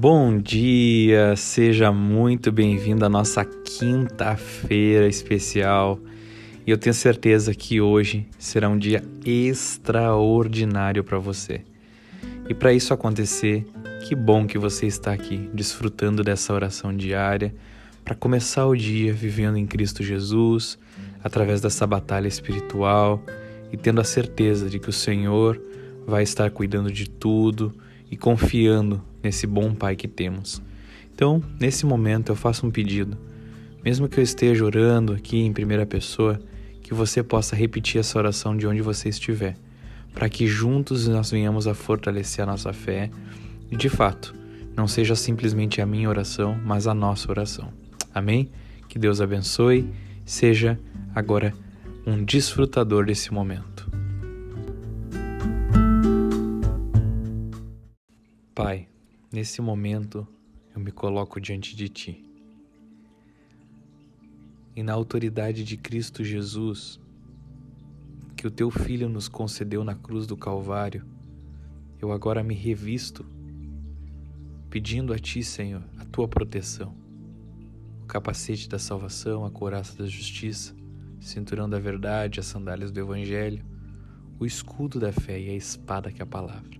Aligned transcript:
Bom 0.00 0.38
dia, 0.38 1.34
seja 1.34 1.90
muito 1.90 2.52
bem-vindo 2.52 3.04
à 3.04 3.08
nossa 3.08 3.44
quinta-feira 3.44 5.08
especial. 5.08 5.98
E 6.64 6.70
eu 6.70 6.78
tenho 6.78 6.94
certeza 6.94 7.52
que 7.52 7.80
hoje 7.80 8.24
será 8.38 8.68
um 8.68 8.78
dia 8.78 9.02
extraordinário 9.26 11.02
para 11.02 11.18
você. 11.18 11.62
E 12.48 12.54
para 12.54 12.72
isso 12.72 12.94
acontecer, 12.94 13.66
que 14.06 14.14
bom 14.14 14.46
que 14.46 14.56
você 14.56 14.86
está 14.86 15.12
aqui 15.12 15.50
desfrutando 15.52 16.22
dessa 16.22 16.54
oração 16.54 16.96
diária 16.96 17.52
para 18.04 18.14
começar 18.14 18.66
o 18.66 18.76
dia 18.76 19.12
vivendo 19.12 19.58
em 19.58 19.66
Cristo 19.66 20.04
Jesus, 20.04 20.78
através 21.24 21.60
dessa 21.60 21.84
batalha 21.88 22.28
espiritual 22.28 23.20
e 23.72 23.76
tendo 23.76 24.00
a 24.00 24.04
certeza 24.04 24.70
de 24.70 24.78
que 24.78 24.90
o 24.90 24.92
Senhor 24.92 25.60
vai 26.06 26.22
estar 26.22 26.52
cuidando 26.52 26.88
de 26.88 27.10
tudo 27.10 27.74
e 28.08 28.16
confiando 28.16 29.02
nesse 29.28 29.46
bom 29.46 29.74
Pai 29.74 29.94
que 29.94 30.08
temos. 30.08 30.62
Então, 31.14 31.42
nesse 31.60 31.84
momento, 31.84 32.32
eu 32.32 32.36
faço 32.36 32.66
um 32.66 32.70
pedido. 32.70 33.18
Mesmo 33.84 34.08
que 34.08 34.18
eu 34.18 34.24
esteja 34.24 34.64
orando 34.64 35.12
aqui 35.12 35.38
em 35.38 35.52
primeira 35.52 35.84
pessoa, 35.84 36.40
que 36.82 36.94
você 36.94 37.22
possa 37.22 37.54
repetir 37.54 38.00
essa 38.00 38.18
oração 38.18 38.56
de 38.56 38.66
onde 38.66 38.80
você 38.80 39.10
estiver, 39.10 39.54
para 40.14 40.30
que 40.30 40.46
juntos 40.46 41.06
nós 41.06 41.30
venhamos 41.30 41.66
a 41.66 41.74
fortalecer 41.74 42.42
a 42.42 42.46
nossa 42.46 42.72
fé 42.72 43.10
e, 43.70 43.76
de 43.76 43.90
fato, 43.90 44.34
não 44.74 44.88
seja 44.88 45.14
simplesmente 45.14 45.82
a 45.82 45.86
minha 45.86 46.08
oração, 46.08 46.58
mas 46.64 46.86
a 46.86 46.94
nossa 46.94 47.30
oração. 47.30 47.70
Amém? 48.14 48.50
Que 48.88 48.98
Deus 48.98 49.20
abençoe, 49.20 49.86
seja 50.24 50.80
agora 51.14 51.52
um 52.06 52.24
desfrutador 52.24 53.04
desse 53.04 53.30
momento. 53.30 53.86
Pai, 58.54 58.88
nesse 59.30 59.60
momento 59.60 60.26
eu 60.74 60.80
me 60.80 60.90
coloco 60.90 61.40
diante 61.40 61.76
de 61.76 61.88
Ti. 61.88 62.24
E 64.74 64.82
na 64.82 64.92
autoridade 64.92 65.64
de 65.64 65.76
Cristo 65.76 66.24
Jesus, 66.24 67.00
que 68.36 68.46
o 68.46 68.50
Teu 68.50 68.70
Filho 68.70 69.08
nos 69.08 69.28
concedeu 69.28 69.84
na 69.84 69.94
cruz 69.94 70.26
do 70.26 70.36
Calvário, 70.36 71.04
eu 72.00 72.12
agora 72.12 72.42
me 72.42 72.54
revisto, 72.54 73.26
pedindo 74.70 75.12
a 75.12 75.18
Ti, 75.18 75.42
Senhor, 75.42 75.82
a 75.98 76.04
Tua 76.04 76.28
proteção, 76.28 76.94
o 78.02 78.06
capacete 78.06 78.68
da 78.68 78.78
salvação, 78.78 79.44
a 79.44 79.50
couraça 79.50 79.96
da 79.98 80.06
justiça, 80.06 80.74
o 81.20 81.22
cinturão 81.22 81.68
da 81.68 81.78
verdade, 81.78 82.40
as 82.40 82.46
sandálias 82.46 82.92
do 82.92 83.00
Evangelho, 83.00 83.64
o 84.38 84.46
escudo 84.46 85.00
da 85.00 85.12
fé 85.12 85.38
e 85.40 85.50
a 85.50 85.54
espada 85.54 86.12
que 86.12 86.22
é 86.22 86.24
a 86.24 86.26
palavra 86.26 86.77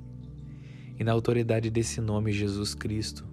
e 0.99 1.05
na 1.05 1.13
autoridade 1.13 1.71
desse 1.71 2.01
nome, 2.01 2.33
Jesus 2.33 2.75
Cristo, 2.75 3.25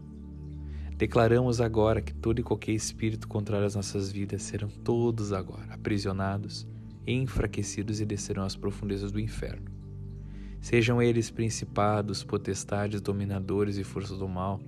declaramos 0.95 1.59
agora 1.59 2.01
que 2.01 2.13
todo 2.13 2.39
e 2.39 2.43
qualquer 2.43 2.73
espírito 2.73 3.27
contrário 3.27 3.65
às 3.65 3.75
nossas 3.75 4.11
vidas 4.11 4.43
serão 4.43 4.69
todos 4.69 5.33
agora 5.33 5.73
aprisionados, 5.73 6.67
enfraquecidos 7.07 7.99
e 7.99 8.05
descerão 8.05 8.43
às 8.43 8.55
profundezas 8.55 9.11
do 9.11 9.19
inferno. 9.19 9.71
Sejam 10.61 11.01
eles 11.01 11.31
principados, 11.31 12.23
potestades, 12.23 13.01
dominadores 13.01 13.77
e 13.77 13.83
forças 13.83 14.19
do 14.19 14.27
mal, 14.27 14.59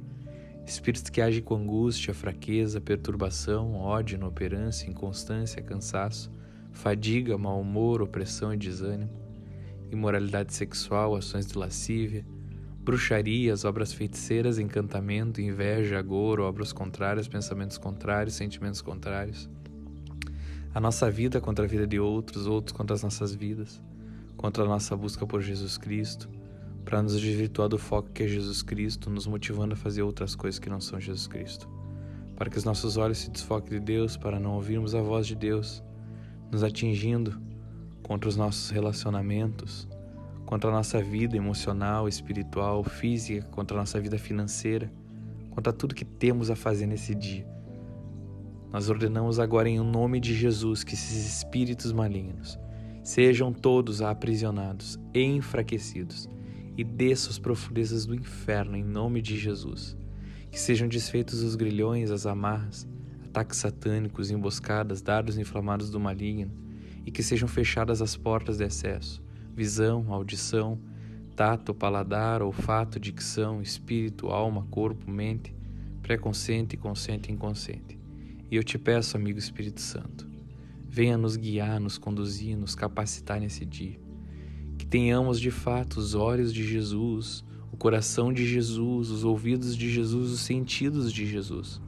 espíritos 0.65 1.09
que 1.09 1.21
agem 1.21 1.41
com 1.41 1.55
angústia, 1.55 2.13
fraqueza, 2.13 2.81
perturbação, 2.81 3.75
ódio, 3.75 4.15
inoperância, 4.15 4.89
inconstância, 4.89 5.61
cansaço, 5.61 6.31
fadiga, 6.71 7.37
mau 7.37 7.61
humor, 7.61 8.01
opressão 8.01 8.53
e 8.53 8.57
desânimo, 8.57 9.11
imoralidade 9.91 10.53
sexual, 10.53 11.15
ações 11.15 11.47
de 11.47 11.57
lascívia, 11.57 12.25
bruxarias, 12.87 13.65
obras 13.65 13.91
feiticeiras, 13.91 14.57
encantamento, 14.57 15.41
inveja, 15.41 15.99
agouro, 15.99 16.43
obras 16.43 16.71
contrárias, 16.71 17.27
pensamentos 17.27 17.77
contrários, 17.77 18.35
sentimentos 18.35 18.81
contrários. 18.81 19.49
A 20.73 20.79
nossa 20.79 21.11
vida 21.11 21.41
contra 21.41 21.65
a 21.65 21.67
vida 21.67 21.85
de 21.85 21.99
outros, 21.99 22.47
outros 22.47 22.71
contra 22.71 22.95
as 22.95 23.03
nossas 23.03 23.35
vidas, 23.35 23.81
contra 24.37 24.63
a 24.63 24.65
nossa 24.65 24.95
busca 24.95 25.27
por 25.27 25.41
Jesus 25.41 25.77
Cristo, 25.77 26.29
para 26.85 27.03
nos 27.03 27.19
desvirtuar 27.19 27.67
do 27.67 27.77
foco 27.77 28.09
que 28.13 28.23
é 28.23 28.27
Jesus 28.29 28.61
Cristo, 28.61 29.09
nos 29.09 29.27
motivando 29.27 29.73
a 29.73 29.77
fazer 29.77 30.01
outras 30.01 30.33
coisas 30.33 30.57
que 30.57 30.69
não 30.69 30.79
são 30.79 30.97
Jesus 30.97 31.27
Cristo. 31.27 31.67
Para 32.37 32.49
que 32.49 32.57
os 32.57 32.63
nossos 32.63 32.95
olhos 32.95 33.17
se 33.17 33.29
desfoquem 33.29 33.79
de 33.79 33.85
Deus, 33.85 34.15
para 34.15 34.39
não 34.39 34.53
ouvirmos 34.53 34.95
a 34.95 35.01
voz 35.01 35.27
de 35.27 35.35
Deus, 35.35 35.83
nos 36.49 36.63
atingindo 36.63 37.37
contra 38.01 38.29
os 38.29 38.37
nossos 38.37 38.69
relacionamentos, 38.69 39.89
contra 40.47 40.69
a 40.69 40.73
nossa 40.73 41.01
vida 41.03 41.35
emocional, 41.35 42.07
espiritual, 42.07 42.81
física, 42.81 43.45
contra 43.49 43.75
a 43.75 43.81
nossa 43.81 43.99
vida 43.99 44.17
financeira, 44.17 44.89
contra 45.49 45.73
tudo 45.73 45.93
que 45.93 46.05
temos 46.05 46.49
a 46.49 46.55
fazer 46.55 46.87
nesse 46.87 47.13
dia. 47.13 47.45
Nós 48.71 48.89
ordenamos 48.89 49.39
agora 49.39 49.67
em 49.67 49.77
nome 49.77 50.21
de 50.21 50.33
Jesus 50.33 50.85
que 50.85 50.93
esses 50.93 51.27
espíritos 51.27 51.91
malignos 51.91 52.57
sejam 53.03 53.51
todos 53.51 54.01
aprisionados 54.01 54.97
e 55.13 55.21
enfraquecidos 55.21 56.29
e 56.77 56.83
desçam 56.83 57.31
as 57.31 57.39
profundezas 57.39 58.05
do 58.05 58.15
inferno 58.15 58.77
em 58.77 58.83
nome 58.83 59.21
de 59.21 59.37
Jesus. 59.37 59.97
Que 60.49 60.57
sejam 60.57 60.87
desfeitos 60.87 61.41
os 61.41 61.55
grilhões, 61.55 62.09
as 62.09 62.25
amarras, 62.25 62.87
ataques 63.25 63.57
satânicos, 63.57 64.31
emboscadas, 64.31 65.01
dardos 65.01 65.37
inflamados 65.37 65.89
do 65.89 65.99
maligno 65.99 66.53
e 67.05 67.11
que 67.11 67.21
sejam 67.21 67.49
fechadas 67.49 68.01
as 68.01 68.15
portas 68.15 68.57
de 68.57 68.63
acesso 68.63 69.26
visão, 69.57 70.13
audição, 70.13 70.79
tato, 71.35 71.73
paladar, 71.73 72.43
olfato, 72.43 72.99
dicção, 72.99 73.59
espírito, 73.59 74.27
alma, 74.27 74.67
corpo, 74.69 75.09
mente, 75.09 75.51
pré-consciente, 76.03 76.77
consciente 76.77 77.31
e 77.31 77.33
inconsciente. 77.33 77.97
E 78.51 78.55
eu 78.55 78.63
te 78.63 78.77
peço, 78.77 79.17
amigo 79.17 79.39
Espírito 79.39 79.81
Santo, 79.81 80.29
venha 80.87 81.17
nos 81.17 81.35
guiar, 81.35 81.79
nos 81.79 81.97
conduzir, 81.97 82.55
nos 82.55 82.75
capacitar 82.75 83.39
nesse 83.39 83.65
dia. 83.65 83.99
Que 84.77 84.85
tenhamos 84.85 85.39
de 85.39 85.49
fato 85.49 85.97
os 85.97 86.13
olhos 86.13 86.53
de 86.53 86.63
Jesus, 86.63 87.43
o 87.71 87.77
coração 87.77 88.31
de 88.31 88.45
Jesus, 88.45 89.09
os 89.09 89.23
ouvidos 89.23 89.75
de 89.75 89.89
Jesus, 89.89 90.29
os 90.29 90.41
sentidos 90.41 91.11
de 91.11 91.25
Jesus. 91.25 91.81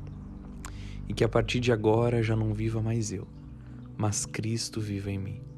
E 1.08 1.14
que 1.14 1.24
a 1.24 1.30
partir 1.30 1.60
de 1.60 1.72
agora 1.72 2.24
já 2.24 2.36
não 2.36 2.52
viva 2.52 2.82
mais 2.82 3.12
eu, 3.12 3.28
mas 3.96 4.26
Cristo 4.26 4.82
viva 4.82 5.12
em 5.12 5.20
mim. 5.20 5.49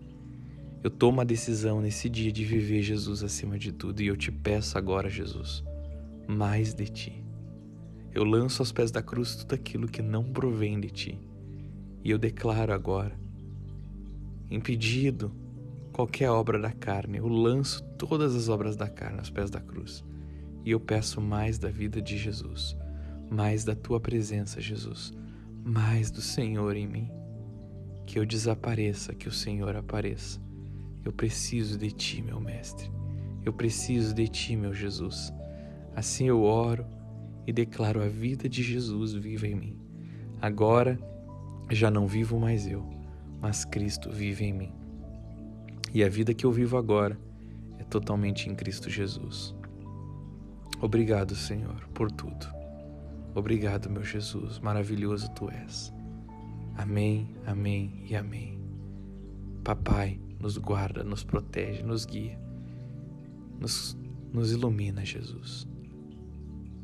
Eu 0.84 0.90
tomo 0.90 1.22
a 1.22 1.24
decisão 1.24 1.80
nesse 1.80 2.09
dia 2.09 2.31
de 2.31 2.44
viver 2.44 2.81
Jesus 2.81 3.24
acima 3.24 3.58
de 3.59 3.72
tudo 3.72 4.02
e 4.02 4.08
eu 4.08 4.18
te 4.18 4.31
peço 4.31 4.80
agora, 4.80 5.12
Jesus, 5.12 5.64
mais 6.28 6.74
de 6.74 6.86
ti. 6.86 7.24
Eu 8.12 8.24
lanço 8.24 8.64
aos 8.64 8.72
pés 8.72 8.90
da 8.90 9.02
cruz 9.02 9.36
tudo 9.36 9.53
aquilo 9.53 9.88
que 9.88 10.02
não 10.02 10.24
provém 10.24 10.80
de 10.80 10.90
ti 10.90 11.19
e 12.03 12.09
eu 12.09 12.18
declaro 12.18 12.74
agora, 12.74 13.16
impedido 14.50 15.31
qualquer 15.94 16.31
obra 16.31 16.58
da 16.58 16.72
carne, 16.72 17.19
eu 17.19 17.28
lanço 17.28 17.84
todas 17.96 18.36
as 18.36 18.50
obras 18.50 18.75
da 18.75 18.90
carne 18.90 19.19
aos 19.19 19.30
pés 19.30 19.52
da 19.52 19.62
cruz 19.62 20.03
e 20.66 20.72
eu 20.72 20.80
peço 20.80 21.22
mais 21.22 21.59
da 21.59 21.69
vida 21.69 22.02
de 22.02 22.18
Jesus, 22.18 22.75
mais 23.30 23.63
da 23.63 23.75
tua 23.75 24.00
presença, 24.00 24.59
Jesus, 24.59 25.13
mais 25.63 26.09
do 26.09 26.22
Senhor 26.22 26.75
em 26.75 26.88
mim. 26.88 27.12
Que 28.08 28.18
eu 28.18 28.25
desapareça, 28.25 29.13
que 29.13 29.30
o 29.30 29.31
Senhor 29.31 29.75
apareça 29.75 30.42
eu 31.03 31.12
preciso 31.12 31.78
de 31.78 31.91
ti, 31.91 32.22
meu 32.22 32.39
Mestre. 32.39 32.91
Eu 33.44 33.51
preciso 33.51 34.13
de 34.13 34.28
ti, 34.28 34.56
meu 34.56 34.73
Jesus. 34.73 35.34
Assim 35.95 36.28
eu 36.28 36.44
oro 36.44 36.85
e 37.45 37.51
declaro 37.51 38.03
a 38.03 38.07
vida 38.07 38.47
de 38.47 38.62
Jesus 38.62 39.13
viva 39.13 39.47
em 39.47 39.56
mim. 39.56 39.78
Agora 40.41 41.00
já 41.69 41.89
não 41.89 42.07
vivo 42.07 42.39
mais 42.39 42.67
eu, 42.67 42.85
mas 43.39 43.66
Cristo 43.66 44.12
vive 44.12 44.45
em 44.45 44.53
mim. 44.53 44.73
E 45.94 46.03
a 46.03 46.09
vida 46.09 46.33
que 46.33 46.45
eu 46.45 46.51
vivo 46.51 46.77
agora 46.77 47.19
é 47.80 47.83
totalmente 47.83 48.50
em 48.50 48.56
Cristo 48.56 48.89
Jesus. 48.89 49.56
Obrigado, 50.80 51.36
Senhor, 51.36 51.88
por 51.94 52.12
tudo. 52.12 52.47
Obrigado, 53.33 53.89
meu 53.89 54.04
Jesus, 54.04 54.59
maravilhoso 54.59 55.30
tu 55.31 55.50
és. 55.50 55.94
Amém, 56.75 57.30
amém 57.45 58.04
e 58.09 58.15
amém. 58.15 58.59
Papai, 59.63 60.19
nos 60.42 60.58
guarda, 60.58 61.04
nos 61.04 61.24
protege, 61.24 61.84
nos 61.84 62.06
guia, 62.06 62.38
nos, 63.60 63.98
nos 64.34 64.52
ilumina, 64.52 65.06
Jesus. 65.06 65.68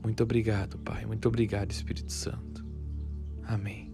Muito 0.03 0.23
obrigado, 0.23 0.77
Pai. 0.77 1.05
Muito 1.05 1.27
obrigado, 1.27 1.71
Espírito 1.71 2.11
Santo. 2.11 2.65
Amém. 3.43 3.91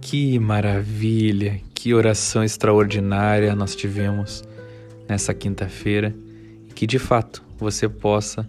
Que 0.00 0.38
maravilha, 0.38 1.60
que 1.74 1.94
oração 1.94 2.42
extraordinária 2.42 3.54
nós 3.54 3.76
tivemos 3.76 4.42
nessa 5.08 5.32
quinta-feira 5.32 6.14
e 6.68 6.72
que 6.72 6.86
de 6.86 6.98
fato 6.98 7.49
você 7.60 7.88
possa 7.88 8.46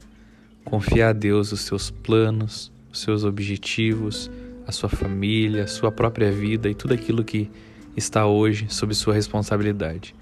confiar 0.63 1.09
a 1.09 1.13
Deus 1.13 1.51
os 1.51 1.61
seus 1.61 1.91
planos, 1.91 2.71
os 2.91 2.99
seus 2.99 3.23
objetivos, 3.23 4.31
a 4.65 4.71
sua 4.71 4.89
família, 4.89 5.65
a 5.65 5.67
sua 5.67 5.91
própria 5.91 6.31
vida 6.31 6.69
e 6.69 6.75
tudo 6.75 6.93
aquilo 6.93 7.23
que 7.23 7.49
está 7.95 8.25
hoje 8.25 8.67
sob 8.69 8.93
sua 8.95 9.13
responsabilidade. 9.13 10.15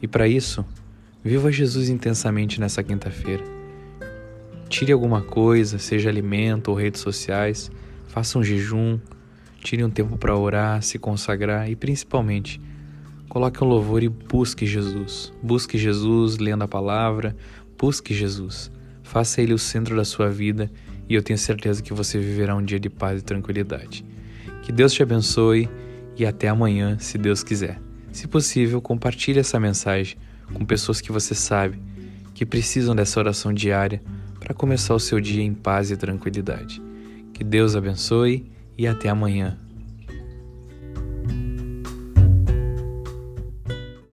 E 0.00 0.08
para 0.08 0.26
isso, 0.26 0.64
viva 1.22 1.52
Jesus 1.52 1.88
intensamente 1.88 2.60
nessa 2.60 2.82
quinta-feira. 2.82 3.44
Tire 4.68 4.92
alguma 4.92 5.22
coisa, 5.22 5.78
seja 5.78 6.08
alimento 6.08 6.68
ou 6.68 6.74
redes 6.74 7.00
sociais, 7.00 7.70
faça 8.08 8.38
um 8.38 8.42
jejum, 8.42 8.98
tire 9.62 9.84
um 9.84 9.90
tempo 9.90 10.16
para 10.16 10.36
orar, 10.36 10.82
se 10.82 10.98
consagrar 10.98 11.70
e 11.70 11.76
principalmente 11.76 12.60
coloque 13.28 13.62
um 13.62 13.66
louvor 13.66 14.02
e 14.02 14.08
busque 14.08 14.64
Jesus. 14.64 15.32
Busque 15.42 15.76
Jesus 15.76 16.38
lendo 16.38 16.62
a 16.62 16.68
palavra, 16.68 17.36
busque 17.78 18.14
Jesus. 18.14 18.70
Faça 19.02 19.40
ele 19.40 19.54
o 19.54 19.58
centro 19.58 19.96
da 19.96 20.04
sua 20.04 20.28
vida 20.28 20.70
e 21.08 21.14
eu 21.14 21.22
tenho 21.22 21.38
certeza 21.38 21.82
que 21.82 21.92
você 21.92 22.18
viverá 22.18 22.54
um 22.56 22.64
dia 22.64 22.80
de 22.80 22.90
paz 22.90 23.20
e 23.20 23.24
tranquilidade. 23.24 24.04
Que 24.62 24.72
Deus 24.72 24.92
te 24.92 25.02
abençoe 25.02 25.68
e 26.16 26.26
até 26.26 26.48
amanhã, 26.48 26.98
se 26.98 27.16
Deus 27.16 27.42
quiser. 27.42 27.80
Se 28.10 28.26
possível, 28.26 28.80
compartilhe 28.80 29.38
essa 29.38 29.60
mensagem 29.60 30.16
com 30.52 30.64
pessoas 30.64 31.00
que 31.00 31.12
você 31.12 31.34
sabe 31.34 31.78
que 32.34 32.44
precisam 32.44 32.94
dessa 32.94 33.18
oração 33.18 33.52
diária 33.52 34.02
para 34.38 34.54
começar 34.54 34.94
o 34.94 35.00
seu 35.00 35.20
dia 35.20 35.42
em 35.42 35.54
paz 35.54 35.90
e 35.90 35.96
tranquilidade. 35.96 36.82
Que 37.32 37.42
Deus 37.42 37.74
abençoe 37.74 38.50
e 38.76 38.86
até 38.86 39.08
amanhã. 39.08 39.58